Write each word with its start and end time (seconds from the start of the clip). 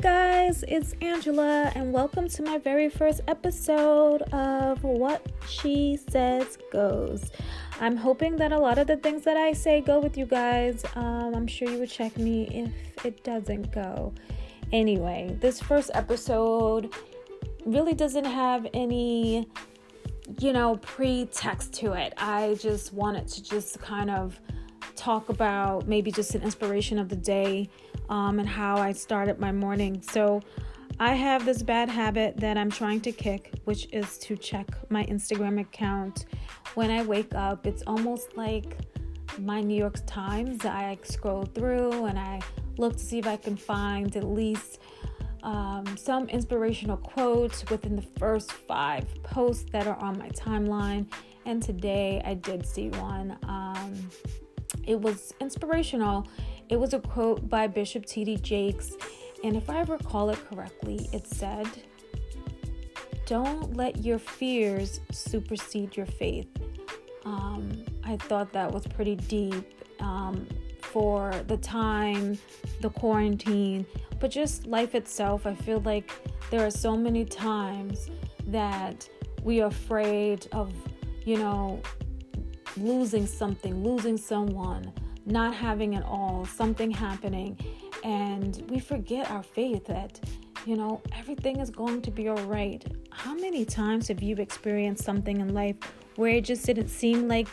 guys, 0.00 0.64
it's 0.68 0.94
Angela, 1.02 1.70
and 1.74 1.92
welcome 1.92 2.26
to 2.26 2.42
my 2.42 2.56
very 2.56 2.88
first 2.88 3.20
episode 3.28 4.22
of 4.32 4.82
What 4.82 5.26
She 5.46 5.98
Says 6.08 6.56
Goes. 6.72 7.30
I'm 7.78 7.96
hoping 7.96 8.36
that 8.36 8.52
a 8.52 8.58
lot 8.58 8.78
of 8.78 8.86
the 8.86 8.96
things 8.96 9.22
that 9.24 9.36
I 9.36 9.52
say 9.52 9.82
go 9.82 10.00
with 10.00 10.16
you 10.16 10.24
guys. 10.24 10.82
Um, 10.96 11.34
I'm 11.34 11.46
sure 11.46 11.68
you 11.68 11.78
would 11.78 11.90
check 11.90 12.16
me 12.16 12.70
if 12.96 13.04
it 13.04 13.22
doesn't 13.22 13.70
go. 13.70 14.14
Anyway, 14.72 15.36
this 15.40 15.60
first 15.60 15.90
episode 15.92 16.94
really 17.66 17.92
doesn't 17.92 18.24
have 18.24 18.66
any, 18.72 19.46
you 20.40 20.54
know, 20.54 20.76
pretext 20.76 21.74
to 21.74 21.92
it. 21.92 22.14
I 22.16 22.56
just 22.58 22.94
wanted 22.94 23.28
to 23.28 23.42
just 23.42 23.78
kind 23.80 24.08
of 24.08 24.40
talk 24.96 25.28
about 25.28 25.86
maybe 25.88 26.10
just 26.10 26.34
an 26.34 26.42
inspiration 26.42 26.98
of 26.98 27.08
the 27.08 27.16
day 27.16 27.68
um, 28.08 28.38
and 28.38 28.48
how 28.48 28.76
I 28.76 28.92
started 28.92 29.38
my 29.38 29.52
morning. 29.52 30.02
So, 30.02 30.40
I 31.00 31.14
have 31.14 31.44
this 31.44 31.62
bad 31.62 31.88
habit 31.88 32.36
that 32.36 32.56
I'm 32.56 32.70
trying 32.70 33.00
to 33.00 33.12
kick, 33.12 33.50
which 33.64 33.88
is 33.92 34.18
to 34.18 34.36
check 34.36 34.68
my 34.90 35.04
Instagram 35.06 35.60
account 35.60 36.26
when 36.74 36.90
I 36.90 37.02
wake 37.02 37.34
up. 37.34 37.66
It's 37.66 37.82
almost 37.86 38.36
like 38.36 38.76
my 39.38 39.60
New 39.60 39.74
York 39.74 39.96
Times. 40.06 40.64
I 40.64 40.98
scroll 41.02 41.44
through 41.44 42.04
and 42.04 42.18
I 42.18 42.40
look 42.78 42.94
to 42.94 42.98
see 42.98 43.18
if 43.18 43.26
I 43.26 43.36
can 43.36 43.56
find 43.56 44.14
at 44.16 44.24
least 44.24 44.80
um, 45.42 45.96
some 45.96 46.28
inspirational 46.28 46.98
quotes 46.98 47.68
within 47.68 47.96
the 47.96 48.06
first 48.18 48.52
five 48.52 49.04
posts 49.22 49.66
that 49.72 49.86
are 49.86 49.96
on 49.96 50.18
my 50.18 50.28
timeline. 50.30 51.10
And 51.46 51.62
today 51.62 52.22
I 52.24 52.34
did 52.34 52.64
see 52.64 52.90
one. 52.90 53.36
Um, 53.48 54.10
it 54.86 55.00
was 55.00 55.34
inspirational 55.40 56.26
it 56.72 56.80
was 56.80 56.94
a 56.94 57.00
quote 57.00 57.50
by 57.50 57.66
Bishop 57.66 58.06
T.D. 58.06 58.38
Jakes, 58.38 58.96
and 59.44 59.56
if 59.56 59.68
I 59.68 59.82
recall 59.82 60.30
it 60.30 60.38
correctly, 60.48 61.06
it 61.12 61.26
said, 61.26 61.68
Don't 63.26 63.76
let 63.76 64.02
your 64.02 64.18
fears 64.18 65.00
supersede 65.10 65.98
your 65.98 66.06
faith. 66.06 66.48
Um, 67.26 67.84
I 68.04 68.16
thought 68.16 68.54
that 68.54 68.72
was 68.72 68.86
pretty 68.86 69.16
deep 69.16 69.84
um, 70.00 70.48
for 70.80 71.32
the 71.46 71.58
time, 71.58 72.38
the 72.80 72.88
quarantine, 72.88 73.84
but 74.18 74.30
just 74.30 74.66
life 74.66 74.94
itself. 74.94 75.46
I 75.46 75.54
feel 75.54 75.80
like 75.80 76.10
there 76.50 76.64
are 76.64 76.70
so 76.70 76.96
many 76.96 77.26
times 77.26 78.08
that 78.46 79.06
we 79.42 79.60
are 79.60 79.68
afraid 79.68 80.48
of, 80.52 80.72
you 81.26 81.36
know, 81.36 81.82
losing 82.76 83.26
something, 83.26 83.82
losing 83.84 84.16
someone, 84.16 84.92
not 85.26 85.54
having 85.54 85.94
it 85.94 86.04
all, 86.04 86.44
something 86.44 86.90
happening, 86.90 87.56
and 88.04 88.64
we 88.68 88.78
forget 88.80 89.30
our 89.30 89.42
faith 89.42 89.84
that, 89.86 90.20
you 90.66 90.76
know, 90.76 91.00
everything 91.16 91.60
is 91.60 91.70
going 91.70 92.02
to 92.02 92.10
be 92.10 92.28
all 92.28 92.42
right. 92.44 92.84
How 93.10 93.34
many 93.34 93.64
times 93.64 94.08
have 94.08 94.22
you 94.22 94.36
experienced 94.36 95.04
something 95.04 95.40
in 95.40 95.54
life 95.54 95.76
where 96.16 96.32
it 96.32 96.44
just 96.44 96.66
didn't 96.66 96.88
seem 96.88 97.28
like 97.28 97.48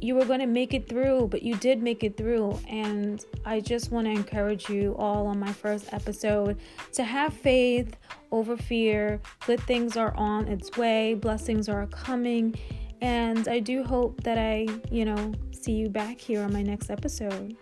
you 0.00 0.14
were 0.14 0.24
going 0.24 0.40
to 0.40 0.46
make 0.46 0.74
it 0.74 0.88
through, 0.88 1.28
but 1.28 1.42
you 1.42 1.56
did 1.56 1.82
make 1.82 2.02
it 2.02 2.16
through? 2.16 2.58
And 2.68 3.24
I 3.44 3.60
just 3.60 3.90
want 3.90 4.06
to 4.06 4.12
encourage 4.12 4.68
you 4.68 4.94
all 4.98 5.26
on 5.26 5.38
my 5.38 5.52
first 5.52 5.92
episode 5.92 6.58
to 6.92 7.04
have 7.04 7.32
faith 7.32 7.96
over 8.30 8.56
fear. 8.56 9.20
Good 9.46 9.60
things 9.60 9.96
are 9.96 10.14
on 10.16 10.48
its 10.48 10.76
way, 10.76 11.14
blessings 11.14 11.68
are 11.68 11.86
coming. 11.86 12.54
And 13.00 13.48
I 13.48 13.60
do 13.60 13.84
hope 13.84 14.22
that 14.24 14.38
I, 14.38 14.66
you 14.90 15.04
know, 15.04 15.32
see 15.52 15.72
you 15.72 15.88
back 15.88 16.20
here 16.20 16.42
on 16.42 16.52
my 16.52 16.62
next 16.62 16.90
episode. 16.90 17.56